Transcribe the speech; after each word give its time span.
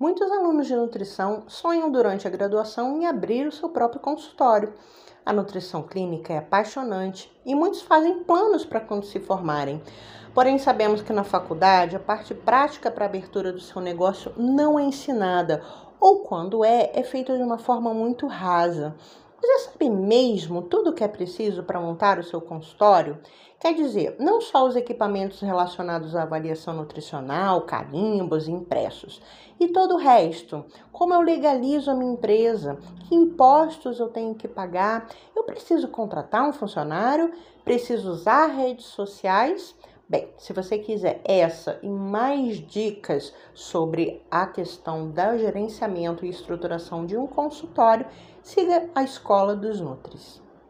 Muitos 0.00 0.30
alunos 0.30 0.68
de 0.68 0.76
nutrição 0.76 1.42
sonham 1.48 1.90
durante 1.90 2.24
a 2.24 2.30
graduação 2.30 2.96
em 2.96 3.06
abrir 3.06 3.48
o 3.48 3.50
seu 3.50 3.68
próprio 3.68 4.00
consultório. 4.00 4.72
A 5.26 5.32
nutrição 5.32 5.82
clínica 5.82 6.32
é 6.32 6.38
apaixonante 6.38 7.28
e 7.44 7.52
muitos 7.52 7.82
fazem 7.82 8.22
planos 8.22 8.64
para 8.64 8.78
quando 8.78 9.04
se 9.04 9.18
formarem. 9.18 9.82
Porém, 10.32 10.56
sabemos 10.56 11.02
que 11.02 11.12
na 11.12 11.24
faculdade 11.24 11.96
a 11.96 11.98
parte 11.98 12.32
prática 12.32 12.92
para 12.92 13.06
a 13.06 13.08
abertura 13.08 13.52
do 13.52 13.58
seu 13.58 13.82
negócio 13.82 14.32
não 14.36 14.78
é 14.78 14.84
ensinada, 14.84 15.64
ou 15.98 16.20
quando 16.20 16.64
é, 16.64 16.92
é 16.94 17.02
feita 17.02 17.36
de 17.36 17.42
uma 17.42 17.58
forma 17.58 17.92
muito 17.92 18.28
rasa. 18.28 18.94
Você 19.48 19.60
sabe 19.60 19.88
mesmo 19.88 20.60
tudo 20.60 20.90
o 20.90 20.92
que 20.92 21.02
é 21.02 21.08
preciso 21.08 21.62
para 21.62 21.80
montar 21.80 22.18
o 22.18 22.22
seu 22.22 22.38
consultório? 22.38 23.18
Quer 23.58 23.72
dizer, 23.72 24.14
não 24.20 24.42
só 24.42 24.66
os 24.66 24.76
equipamentos 24.76 25.40
relacionados 25.40 26.14
à 26.14 26.24
avaliação 26.24 26.74
nutricional, 26.74 27.62
carimbos 27.62 28.46
e 28.46 28.50
impressos, 28.50 29.22
e 29.58 29.68
todo 29.68 29.94
o 29.94 29.96
resto. 29.96 30.66
Como 30.92 31.14
eu 31.14 31.22
legalizo 31.22 31.90
a 31.90 31.94
minha 31.94 32.12
empresa? 32.12 32.76
Que 33.08 33.14
impostos 33.14 33.98
eu 33.98 34.08
tenho 34.08 34.34
que 34.34 34.46
pagar? 34.46 35.08
Eu 35.34 35.44
preciso 35.44 35.88
contratar 35.88 36.46
um 36.46 36.52
funcionário? 36.52 37.32
Preciso 37.64 38.10
usar 38.10 38.48
redes 38.48 38.84
sociais? 38.84 39.74
Bem, 40.10 40.32
se 40.38 40.54
você 40.54 40.78
quiser 40.78 41.20
essa 41.22 41.78
e 41.82 41.86
mais 41.86 42.56
dicas 42.66 43.34
sobre 43.52 44.22
a 44.30 44.46
questão 44.46 45.10
da 45.10 45.36
gerenciamento 45.36 46.24
e 46.24 46.30
estruturação 46.30 47.04
de 47.04 47.14
um 47.14 47.26
consultório, 47.26 48.06
siga 48.42 48.88
a 48.94 49.02
Escola 49.02 49.54
dos 49.54 49.82
Nutris. 49.82 50.47